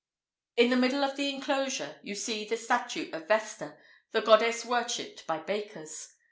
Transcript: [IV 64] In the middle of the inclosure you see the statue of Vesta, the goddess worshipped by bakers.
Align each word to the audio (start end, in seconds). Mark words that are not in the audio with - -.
[IV 0.57 0.63
64] 0.63 0.65
In 0.65 0.69
the 0.71 0.87
middle 0.87 1.03
of 1.07 1.15
the 1.15 1.29
inclosure 1.29 1.99
you 2.01 2.15
see 2.15 2.43
the 2.43 2.57
statue 2.57 3.11
of 3.13 3.27
Vesta, 3.27 3.77
the 4.13 4.21
goddess 4.21 4.65
worshipped 4.65 5.27
by 5.27 5.37
bakers. 5.37 6.13